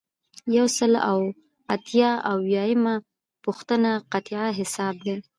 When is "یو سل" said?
0.57-0.93